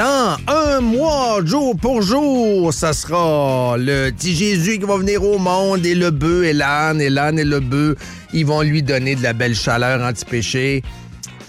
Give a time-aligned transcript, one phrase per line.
[0.00, 5.36] Dans un mois, jour pour jour, ça sera le petit Jésus qui va venir au
[5.36, 7.98] monde et le bœuf et l'âne, et l'âne et le bœuf,
[8.32, 10.82] ils vont lui donner de la belle chaleur anti-péché.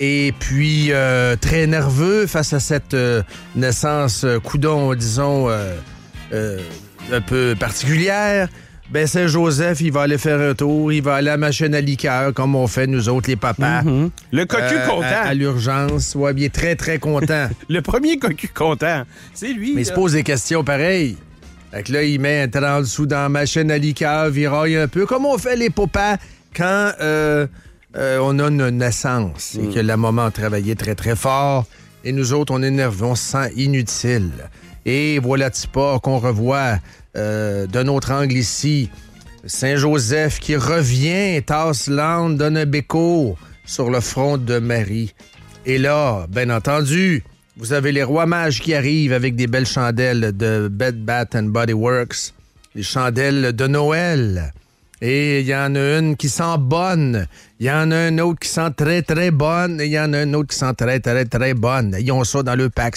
[0.01, 3.23] Et puis, euh, très nerveux face à cette euh,
[3.55, 8.49] naissance euh, coudon, disons, un peu particulière,
[8.91, 11.79] ben Saint-Joseph, il va aller faire un tour, il va aller à la machine à
[11.81, 13.83] liqueur, comme on fait nous autres, les papas.
[14.31, 15.05] Le cocu Euh, content.
[15.05, 16.13] À, à l'urgence.
[16.15, 17.47] Ouais, il est très, très content.
[17.69, 19.03] Le premier cocu content.
[19.33, 19.73] C'est lui.
[19.75, 21.15] Mais il se pose des questions pareilles.
[21.71, 24.87] Fait que là, il met un 30 sous dans la machine à liqueur, viraille un
[24.89, 26.17] peu, comme on fait les papas
[26.53, 27.47] quand euh,
[27.95, 31.65] euh, on a une naissance et que la maman a travaillé très, très fort.
[32.03, 34.31] Et nous autres, on est nerveux, on se sent inutile.
[34.85, 36.79] Et voilà pas qu'on revoit
[37.15, 38.89] euh, d'un autre angle ici.
[39.45, 45.13] Saint-Joseph qui revient, tasse l'âne, donne un béco sur le front de Marie.
[45.65, 47.23] Et là, bien entendu,
[47.57, 51.43] vous avez les rois mages qui arrivent avec des belles chandelles de Bed Bath and
[51.43, 52.33] Body Works,
[52.75, 54.53] les chandelles de Noël.
[55.01, 57.27] Et il y en a une qui sent bonne.
[57.59, 59.81] Il y en a un autre qui sent très, très bonne.
[59.81, 61.95] Et il y en a un autre qui sent très, très, très bonne.
[61.99, 62.95] Ils ont ça dans le pack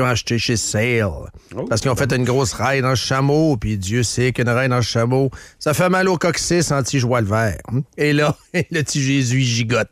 [0.00, 1.30] ont acheté chez Sale.
[1.68, 3.56] Parce qu'ils ont fait une grosse raille dans le chameau.
[3.56, 7.26] Puis Dieu sait qu'une raille dans le chameau, ça fait mal au coccyx anti-joie le
[7.26, 7.60] vert.
[7.96, 9.88] Et là, le petit Jésus gigote.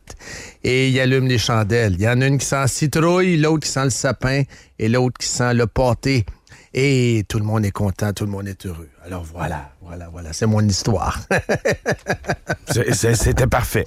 [0.64, 1.94] Et il allume les chandelles.
[1.94, 4.42] Il y en a une qui sent citrouille, l'autre qui sent le sapin
[4.78, 6.24] et l'autre qui sent le pâté.
[6.74, 8.88] Et tout le monde est content, tout le monde est heureux.
[9.04, 11.18] Alors voilà, voilà, voilà, c'est mon histoire.
[12.92, 13.86] C'était parfait.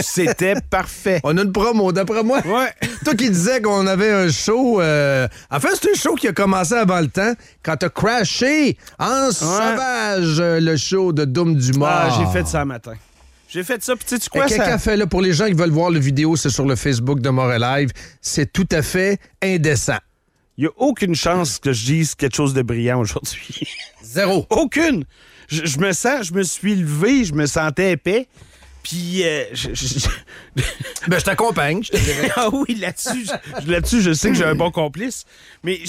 [0.00, 1.20] C'était parfait.
[1.24, 2.40] On a une promo, d'après moi.
[2.46, 2.72] Ouais.
[3.04, 4.80] Toi qui disais qu'on avait un show.
[4.80, 8.76] euh, En fait, c'est un show qui a commencé avant le temps, quand t'as crashé
[8.98, 11.88] en sauvage euh, le show de Doom du Mort.
[11.90, 12.94] Ah, j'ai fait ça un matin.
[13.48, 14.74] J'ai fait ça, puis tu sais quoi, quelqu'un ça...
[14.74, 17.20] a fait là, pour les gens qui veulent voir le vidéo, c'est sur le Facebook
[17.20, 17.90] de Mort Live.
[18.20, 19.98] C'est tout à fait indécent.
[20.56, 23.66] Il n'y a aucune chance que je dise quelque chose de brillant aujourd'hui.
[24.02, 24.46] Zéro.
[24.50, 25.04] aucune.
[25.48, 28.28] Je, je me sens, je me suis levé, je me sentais épais.
[28.84, 30.06] Puis, euh, je- je-
[31.08, 32.30] Ben, je t'accompagne, je te dirais.
[32.36, 35.24] ah oui, là-dessus, je, là-dessus, je sais que j'ai un bon complice.
[35.64, 35.80] Mais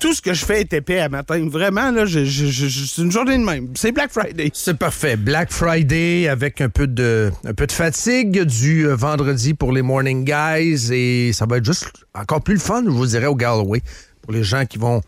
[0.00, 1.46] tout ce que je fais est épais à matin.
[1.48, 3.68] Vraiment, là, c'est une journée de même.
[3.76, 4.50] C'est Black Friday.
[4.54, 5.16] C'est parfait.
[5.16, 9.82] Black Friday avec un peu de, un peu de fatigue du euh, vendredi pour les
[9.82, 13.36] Morning Guys et ça va être juste encore plus le fun, je vous dirais, au
[13.36, 13.82] Galloway
[14.22, 15.00] pour les gens qui vont,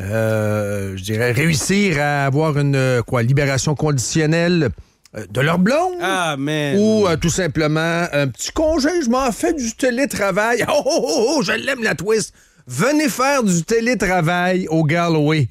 [0.00, 4.70] euh, je dirais, réussir à avoir une quoi, libération conditionnelle
[5.14, 5.98] de leur blonde?
[6.02, 6.36] Ah.
[6.38, 10.64] Ou euh, tout simplement un petit congé, je m'en fais du télétravail.
[10.68, 12.34] Oh, oh, oh, oh, je l'aime la twist.
[12.66, 15.48] Venez faire du télétravail au Galloway.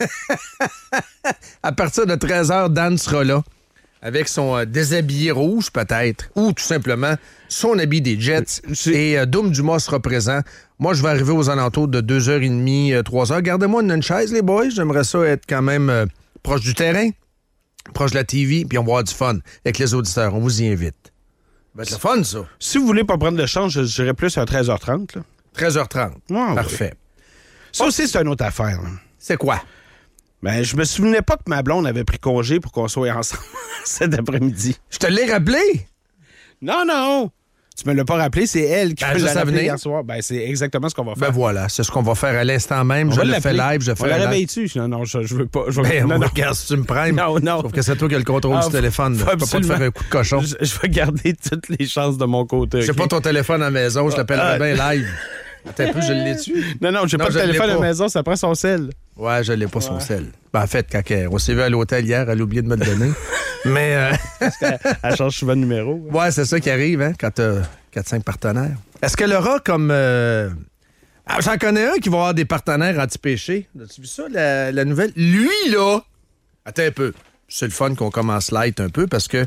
[1.62, 3.42] à partir de 13h, Dan sera là.
[4.02, 6.30] Avec son euh, déshabillé rouge, peut-être.
[6.34, 7.14] Ou tout simplement
[7.48, 8.62] son habit des Jets.
[8.86, 10.40] Et euh, Doom Dumas sera présent.
[10.78, 13.42] Moi, je vais arriver aux alentours de 2h30, 3h.
[13.42, 14.70] Gardez-moi une chaise, les boys.
[14.70, 16.06] J'aimerais ça être quand même euh,
[16.42, 17.10] proche du terrain,
[17.92, 20.34] proche de la TV, puis on va avoir du fun avec les auditeurs.
[20.34, 20.94] On vous y invite.
[21.04, 21.12] Ça
[21.74, 22.38] va être le fun, ça.
[22.58, 25.16] Si vous voulez pas prendre de chance, je dirais plus à 13h30.
[25.16, 25.22] là.
[25.56, 26.12] 13h30.
[26.30, 26.94] Ouais, Parfait.
[27.72, 28.80] Ça aussi, c'est une autre affaire.
[29.18, 29.62] C'est quoi?
[30.42, 33.42] Ben, je me souvenais pas que ma blonde avait pris congé pour qu'on soit ensemble
[33.84, 34.76] cet après-midi.
[34.90, 35.86] Je te l'ai rappelé?
[36.62, 37.30] Non, non!
[37.82, 40.04] Tu me l'as pas rappelé, c'est elle qui Ben, juste l'a hier soir.
[40.04, 41.32] Ben, c'est exactement ce qu'on va Ben faire.
[41.32, 43.08] voilà, c'est ce qu'on va faire à l'instant même.
[43.08, 44.28] On je le fais live, je On fais la un live.
[44.28, 44.70] réveille-tu?
[44.78, 45.64] Non, non, je, je veux pas.
[45.68, 45.88] Je veux...
[45.88, 46.26] Ben, non, non.
[46.26, 47.08] regarde, si tu me prends.
[47.10, 47.62] Non, non.
[47.62, 49.14] Sauf que c'est toi qui as le contrôle Ah, du téléphone.
[49.16, 50.40] faut Je peux pas te faire un coup de cochon.
[50.40, 52.82] Je, je vais garder toutes les chances de mon côté.
[52.82, 52.96] J'ai ok?
[52.98, 54.58] pas ton téléphone à la maison, je t'appellerai Ah.
[54.58, 55.06] bien live.
[55.68, 56.64] Attends un peu, je l'ai dessus.
[56.80, 58.90] Non, non, j'ai pas de téléphone à la maison, ça prend son sel.
[59.20, 60.26] Ouais, je l'ai pas son sel.
[60.52, 62.68] Ben, en fait, quand elle- on s'est vu à l'hôtel hier, elle a oublié de
[62.68, 63.10] me le donner.
[63.66, 64.12] Mais, euh,
[65.02, 65.94] Elle change souvent de numéro.
[66.10, 67.60] ouais, c'est ça qui arrive, hein, quand t'as
[67.94, 68.76] 4-5 partenaires.
[69.02, 69.90] Est-ce qu'elle aura comme.
[69.92, 70.48] euh,
[71.26, 73.68] ah, J'en connais un qui va avoir des partenaires anti-péché.
[73.82, 75.12] As-tu vu ça, la, la nouvelle?
[75.16, 76.00] Lui, là.
[76.64, 77.12] Attends un peu.
[77.48, 79.46] C'est le fun qu'on commence light un peu parce que.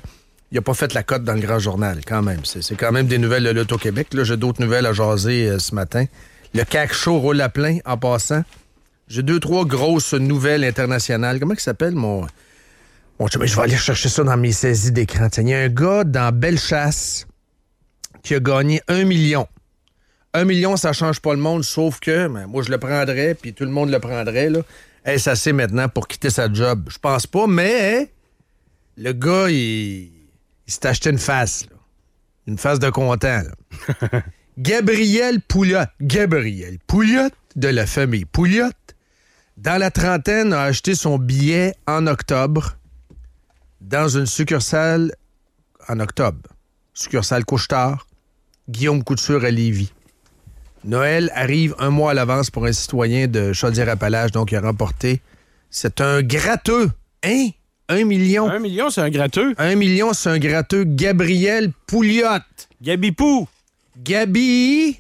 [0.52, 2.42] Il n'a pas fait la cote dans le grand journal, quand même.
[2.46, 4.14] C'est quand même des nouvelles de l'Auto-Québec.
[4.14, 6.06] Là, j'ai d'autres nouvelles à jaser euh, ce matin.
[6.54, 8.44] Le CAC chaud roule à plein en passant.
[9.08, 11.40] J'ai deux, trois grosses nouvelles internationales.
[11.40, 12.26] Comment il s'appelle, mon...
[13.20, 13.46] mon chum?
[13.46, 15.28] Je vais aller chercher ça dans mes saisies d'écran.
[15.38, 17.28] Il y a un gars dans Bellechasse
[18.24, 19.48] qui a gagné un million.
[20.34, 23.54] Un million, ça change pas le monde, sauf que ben, moi, je le prendrais, puis
[23.54, 24.50] tout le monde le prendrait.
[24.50, 24.62] Là.
[25.06, 26.90] Est-ce assez maintenant pour quitter sa job?
[26.90, 28.10] Je pense pas, mais
[28.98, 30.06] le gars, il,
[30.68, 31.66] il s'est acheté une face.
[31.70, 31.76] là.
[32.48, 33.42] Une face de content.
[33.42, 34.22] là.
[34.58, 35.86] Gabriel Pouliot.
[36.02, 38.70] Gabriel Pouliot, de la famille Pouliot,
[39.58, 42.76] dans la trentaine, a acheté son billet en octobre
[43.82, 45.14] dans une succursale
[45.88, 46.50] en octobre.
[46.94, 48.08] Succursale Couchetard,
[48.70, 49.92] Guillaume Couture à Lévis.
[50.86, 55.22] Noël arrive un mois à l'avance pour un citoyen de Chaudière-Appalaches, donc il a remporté.
[55.70, 56.92] C'est un gratteux.
[57.24, 57.50] Hein?
[57.90, 58.50] Un million.
[58.50, 59.54] Un million, c'est un gratteux.
[59.58, 60.84] Un million, c'est un gratteux.
[60.84, 62.44] Gabriel Pouliot.
[62.82, 63.48] Gabi Pou.
[63.98, 65.00] Gabi,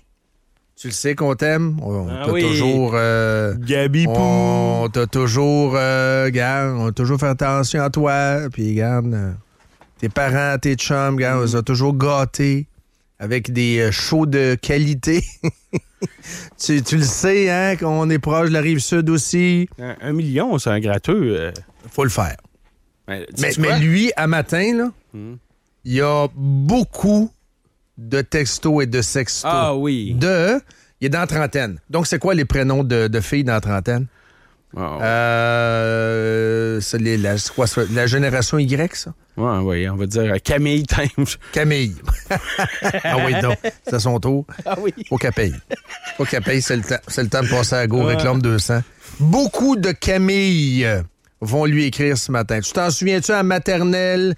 [0.83, 1.77] tu le sais qu'on t'aime?
[1.81, 2.41] On Ah t'a oui.
[2.41, 2.91] toujours.
[2.95, 4.11] euh, Gabi Pou.
[4.17, 5.75] on t'a toujours.
[5.77, 8.49] euh, garde, on a toujours fait attention à toi.
[8.51, 9.31] Puis, garde, euh,
[9.99, 12.67] tes parents, tes chums, garde, on les a toujours gâtés
[13.17, 15.23] avec des shows de qualité.
[16.59, 19.69] tu, tu le sais, hein, qu'on est proche de la rive sud aussi.
[19.79, 21.53] Un, un million, c'est un gratteux.
[21.91, 22.35] Faut le faire.
[23.07, 25.35] Ben, Mais, lui, à matin, là, Hmm.
[25.85, 27.31] il y a beaucoup
[27.97, 29.49] de textos et de sextos.
[29.51, 30.13] Ah oui.
[30.15, 30.59] De.
[31.01, 31.79] Il est dans la trentaine.
[31.89, 34.07] Donc, c'est quoi les prénoms de, de filles dans la trentaine?
[34.75, 39.13] Ah, Euh, c'est les- la, quoi, la génération Y, ça?
[39.37, 41.25] ouais, ouais, on va dire euh, Camille Time.
[41.51, 41.95] Camille.
[43.03, 43.57] ah oui, donc,
[43.87, 44.45] c'est son tour.
[44.65, 44.93] Ah oui.
[45.09, 45.53] Faut qu'elle paye.
[46.17, 46.95] Faut qu'elle paye, c'est le temps.
[47.07, 48.15] C'est le temps de passer à go, Ouais.
[48.15, 48.81] réclame 200.
[49.19, 50.87] Beaucoup de Camille
[51.41, 52.59] vont lui écrire ce matin.
[52.61, 54.35] Tu t'en souviens-tu à maternelle?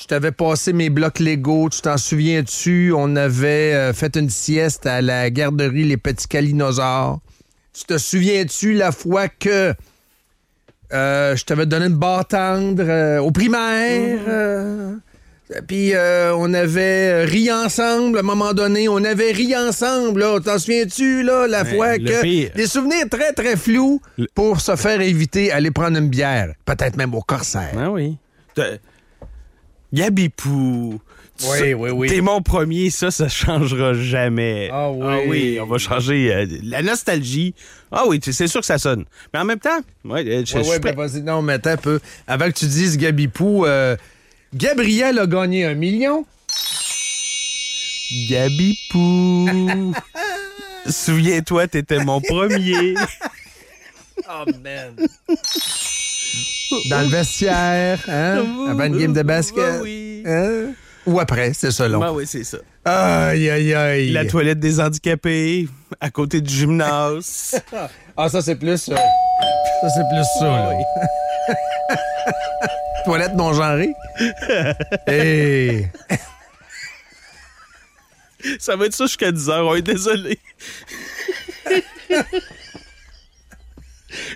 [0.00, 1.68] Je t'avais passé mes blocs Lego.
[1.68, 2.92] Tu t'en souviens-tu?
[2.96, 7.20] On avait euh, fait une sieste à la garderie Les Petits Calinosaures.
[7.74, 9.74] Tu te souviens-tu la fois que
[10.92, 14.18] euh, je t'avais donné une barre tendre euh, au primaire?
[14.26, 14.94] euh,
[15.66, 18.88] puis on avait ri ensemble à un moment donné.
[18.88, 20.38] On avait ri ensemble, là.
[20.40, 22.20] T'en souviens-tu, là, la Ouais, fois que.
[22.22, 22.50] pire.
[22.54, 26.54] Des souvenirs très, très flous Le- pour se faire éviter aller prendre une bière.
[26.64, 27.72] Peut-être même au corsaire.
[27.76, 28.16] Ah oui.
[29.94, 31.00] T'as- Gabi Pou.
[31.38, 32.08] Tu Oui, oui, oui.
[32.08, 34.68] T'es mon premier, ça, ça changera jamais.
[34.70, 35.58] Ah oui.
[35.60, 37.54] on va changer euh, la nostalgie.
[37.90, 39.04] Ah oui, c'est sûr que ça sonne.
[39.32, 40.92] Mais en même temps, ouais, euh, je, Ouais, je ouais, suis prêt.
[40.92, 41.98] ben vas-y, non, mais attends un peu.
[42.26, 43.96] Avant que tu dises Gabipou, euh,
[44.54, 46.26] Gabriel a gagné un million.
[48.28, 49.94] Gabi Pou.
[50.90, 52.94] Souviens-toi, t'étais mon premier.
[54.32, 54.94] Oh, man.
[56.88, 58.44] Dans le vestiaire, hein?
[58.70, 59.80] Avant une game de basket.
[59.82, 60.22] Oui.
[60.26, 60.72] Hein?
[61.06, 62.02] Ou après, c'est selon.
[62.02, 62.58] Ah oui, c'est ça.
[62.84, 64.10] Aïe, aïe, aïe.
[64.12, 65.66] La toilette des handicapés,
[66.00, 67.60] à côté du gymnase.
[68.22, 68.90] Ah, ça, c'est plus.
[68.90, 70.70] euh, ça, c'est plus ça, là.
[70.76, 71.54] Oui.
[73.06, 73.94] Toilette non genrée.
[75.06, 75.88] Hey.
[78.58, 79.66] Ça va être ça jusqu'à 10 heures.
[79.68, 80.38] On est désolé.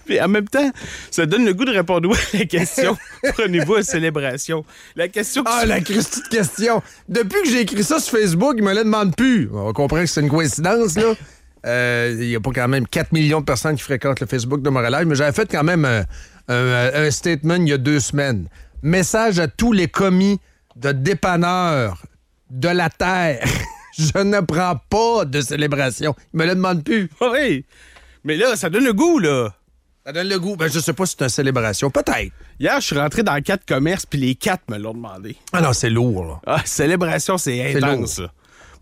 [0.07, 0.71] Puis en même temps,
[1.11, 2.97] ça donne le goût de répondre oui à la question.
[3.35, 4.65] Prenez-vous à célébration.
[4.97, 5.85] La question que Ah, la de
[6.31, 6.83] question.
[7.09, 9.49] Depuis que j'ai écrit ça sur Facebook, il me la demande plus.
[9.53, 11.15] On comprend que c'est une coïncidence, là.
[11.67, 14.61] Euh, Il n'y a pas quand même 4 millions de personnes qui fréquentent le Facebook
[14.63, 16.05] de Montréal, mais j'avais fait quand même un,
[16.49, 18.49] un- un statement il y a deux semaines.
[18.83, 20.39] Message à tous les commis
[20.77, 22.03] de dépanneurs
[22.51, 23.43] de la Terre.
[23.97, 26.15] Je ne prends pas de célébration.
[26.35, 27.09] Il me le demande plus.
[27.21, 27.65] Oui.
[28.25, 29.55] Mais là, ça donne le goût, là.
[30.07, 30.55] Ça donne le goût.
[30.57, 31.91] Ben, je sais pas si c'est une célébration.
[31.91, 32.33] Peut-être.
[32.61, 35.37] Hier, je suis rentré dans quatre commerces, puis les quatre me l'ont demandé.
[35.53, 36.41] Ah non, c'est lourd, là.
[36.47, 38.31] Ah, célébration, c'est intense, lourd.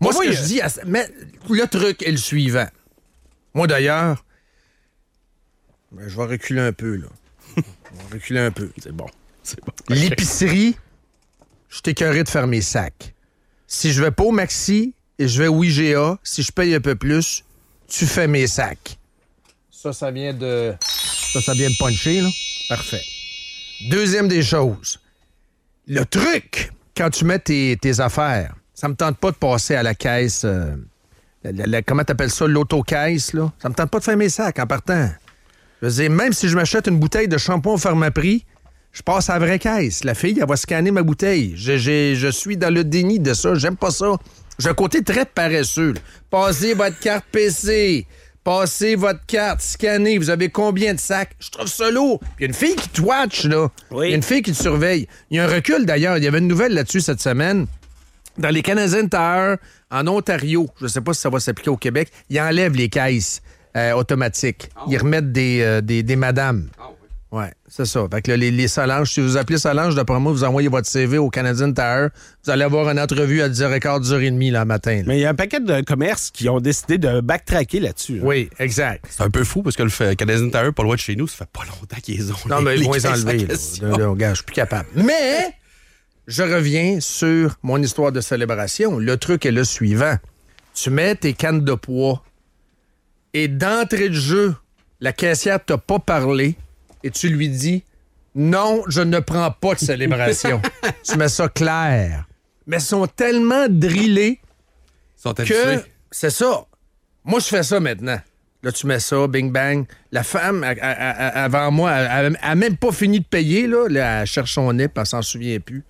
[0.01, 1.07] Moi, Moi, ce que je dis, à- mais
[1.49, 2.67] le truc est le suivant.
[3.53, 4.25] Moi, d'ailleurs,
[5.93, 7.07] ben, je vais reculer un peu, là.
[7.55, 8.69] Je vais reculer un peu.
[8.81, 9.05] C'est bon.
[9.43, 9.71] C'est bon.
[9.89, 10.75] L'épicerie,
[11.69, 13.13] je suis écœuré de faire mes sacs.
[13.67, 16.81] Si je vais pas au Maxi et je vais au IGA, si je paye un
[16.81, 17.45] peu plus,
[17.87, 18.97] tu fais mes sacs.
[19.71, 20.73] Ça, ça vient de...
[21.33, 22.29] Ça, ça vient de puncher, là.
[22.69, 23.01] Parfait.
[23.89, 24.99] Deuxième des choses.
[25.87, 29.95] Le truc, quand tu mets tes, affaires, ça me tente pas de passer à la
[29.95, 30.43] caisse...
[30.45, 30.75] euh,
[31.43, 33.51] la- la- la- comment t'appelles ça, l'autocaisse, là?
[33.61, 35.09] Ça me tente pas de faire mes sacs en partant.
[35.81, 38.45] Je veux dire, même si je m'achète une bouteille de shampoing Pharmaprix,
[38.93, 40.03] je passe à la vraie caisse.
[40.03, 41.53] La fille, elle va scanner ma bouteille.
[41.57, 43.55] Je, suis dans le déni de ça.
[43.55, 44.15] J'aime pas ça.
[44.59, 45.95] J'ai un côté très paresseux.
[46.29, 48.05] Passez votre carte PC.
[48.43, 49.61] Passez votre carte.
[49.61, 50.17] Scannez.
[50.17, 51.31] Vous avez combien de sacs?
[51.39, 52.19] Je trouve ça lourd.
[52.37, 53.69] Il y a une fille qui te watch, là.
[53.91, 54.07] Oui.
[54.07, 55.07] Il y a une fille qui te surveille.
[55.29, 56.17] Il y a un recul, d'ailleurs.
[56.17, 57.67] Il y avait une nouvelle là-dessus cette semaine.
[58.37, 59.57] Dans les Canadian Tire,
[59.91, 62.89] en Ontario, je ne sais pas si ça va s'appliquer au Québec, ils enlèvent les
[62.89, 63.41] caisses
[63.77, 64.69] euh, automatiques.
[64.89, 66.67] Ils remettent des, euh, des, des madames.
[67.33, 68.05] Ouais, c'est ça.
[68.11, 70.87] Fait que là, les, les Solange, si vous appelez Solange, d'après moi, vous envoyez votre
[70.87, 72.09] CV au Canadian Tire,
[72.45, 74.97] vous allez avoir une entrevue à 10h15, 10h30 le matin.
[74.97, 75.03] là.
[75.07, 78.17] Mais il y a un paquet de commerces qui ont décidé de backtracker là-dessus.
[78.19, 78.23] là.
[78.23, 79.05] Oui, exact.
[79.09, 81.27] C'est un peu fou parce que le fait- Canadian Tire, pas loin de chez nous,
[81.27, 82.35] ça fait pas longtemps qu'ils ont.
[82.47, 83.47] Non, les- mais ils vont les enlever.
[83.47, 84.29] là.
[84.29, 84.89] je suis plus capable.
[84.93, 85.55] Mais,
[86.27, 88.99] je reviens sur mon histoire de célébration.
[88.99, 90.17] Le truc est le suivant.
[90.75, 92.23] Tu mets tes cannes de poids
[93.33, 94.53] et d'entrée de jeu,
[94.99, 96.55] la caissière t'a pas parlé
[97.03, 97.83] et tu lui dis
[98.35, 100.61] non, je ne prends pas de célébration.
[101.03, 102.25] tu mets ça clair.
[102.65, 104.39] Mais ils sont tellement drillés
[105.17, 106.65] Ils sont que c'est ça.
[107.23, 108.19] Moi, je fais ça maintenant.
[108.63, 109.85] Là, tu mets ça, bing bang.
[110.11, 113.67] La femme, elle- elle- elle- avant moi, elle n'a même pas fini de payer.
[113.67, 115.83] Là, Là, elle cherche son nip, elle s'en souvient plus.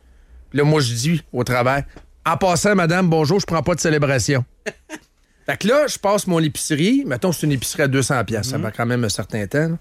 [0.49, 1.85] Puis là, moi, je dis au travail,
[2.25, 4.43] en passant, madame, bonjour, je prends pas de célébration.
[5.45, 7.03] fait que là, je passe mon épicerie.
[7.05, 8.49] Mettons, c'est une épicerie à 200 pièces.
[8.49, 9.69] Ça va quand même un certain temps.
[9.69, 9.77] là.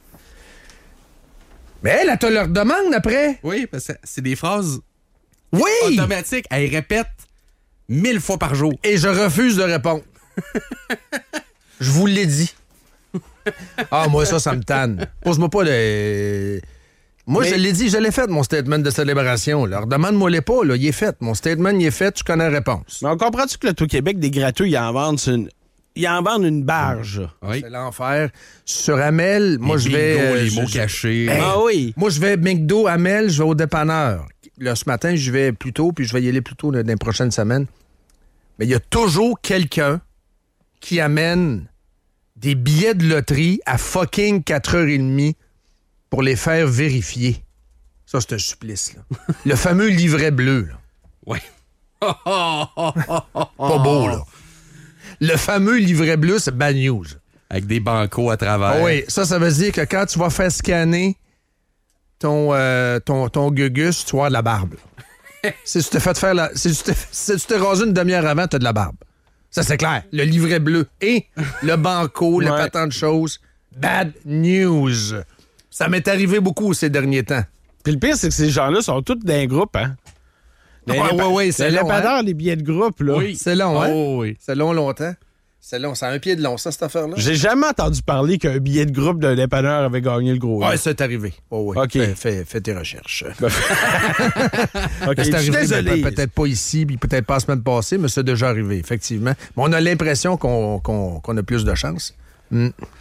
[1.83, 3.39] Mais elle, elle te leur demande après.
[3.43, 4.81] Oui, parce que c'est des phrases
[5.53, 5.63] Oui!
[5.87, 6.47] automatiques.
[6.51, 7.07] Elle répète
[7.89, 8.73] mille fois par jour.
[8.85, 10.03] Et je refuse de répondre.
[11.81, 12.55] je vous l'ai dit.
[13.91, 15.07] Ah, moi, ça, ça me tanne.
[15.23, 16.61] Pose-moi pas le.
[17.27, 19.65] Moi, Mais- je l'ai dit, je l'ai fait, mon statement de célébration.
[19.67, 19.85] Là.
[19.87, 20.77] Demande-moi-les pas, là.
[20.77, 21.15] Il est fait.
[21.21, 23.01] Mon statement, il est fait, tu connais la réponse.
[23.03, 25.49] Mais on comprend-tu que le Québec, des gratuits, ils en vendent une,
[25.95, 27.21] ils en vendent une barge.
[27.43, 27.61] Oui.
[27.63, 28.31] C'est l'enfer.
[28.65, 30.17] Sur Amel, moi, je vais.
[30.21, 31.29] euh, les mots je- cachés.
[31.31, 31.93] Ah oui.
[31.97, 34.27] Moi, je vais McDo, Amel, je vais au dépanneur.
[34.59, 36.87] Là, ce matin, je vais plus tôt, puis je vais y aller plus tôt dans
[36.87, 37.67] les prochaines semaines.
[38.59, 40.01] Mais il y a toujours quelqu'un
[40.81, 41.67] qui amène
[42.37, 45.35] des billets de loterie à fucking 4h30
[46.11, 47.43] pour les faire vérifier.
[48.07, 49.03] Ça, c'est un supplice, là.
[49.47, 50.75] Le fameux livret bleu, là.
[51.27, 51.41] Ouais.
[52.01, 54.23] Pas beau, là.
[55.21, 57.05] Le fameux livret bleu, c'est bad news.
[57.51, 58.69] Avec des bancos à travers.
[58.69, 61.17] Ah oui, ça, ça veut dire que quand tu vas faire scanner
[62.19, 64.75] ton, euh, ton, ton gugus, tu vas avoir de la barbe.
[65.65, 66.51] si tu t'es fait faire la.
[66.55, 68.97] Si tu t'es, si tu une demi-heure avant, tu as de la barbe.
[69.51, 70.03] Ça, c'est clair.
[70.13, 71.27] Le livret bleu et
[71.63, 72.57] le banco, le Ouais.
[72.57, 73.39] patent de choses.
[73.77, 74.93] Bad news.
[75.71, 77.45] Ça m'est arrivé beaucoup ces derniers temps.
[77.85, 79.97] Puis le pire, c'est que ces gens-là sont tous d'un groupe, hein?
[80.89, 82.23] Ouais, ouais, ouais, c'est les long, hein?
[82.23, 83.17] les billets de groupe, là.
[83.17, 83.37] Oui.
[83.37, 83.89] C'est long, hein?
[83.93, 84.37] Oh, oui.
[84.41, 85.15] C'est long, longtemps.
[85.65, 85.95] C'est long.
[85.95, 87.15] C'est un pied de long, ça, cette affaire-là?
[87.19, 90.59] J'ai jamais entendu parler qu'un billet de groupe d'un dépanneur avait gagné le gros.
[90.61, 90.77] Ouais, lot.
[90.77, 91.33] c'est arrivé.
[91.53, 91.77] Oh, oui.
[91.81, 91.93] OK.
[91.93, 93.23] Fais, fais- fais tes recherches.
[95.07, 96.03] OK, C'est je suis arrivé, désolé.
[96.03, 99.35] pe- peut-être pas ici, puis peut-être pas la semaine passée, mais c'est déjà arrivé, effectivement.
[99.57, 102.15] Mais on a l'impression qu'on a plus de chance.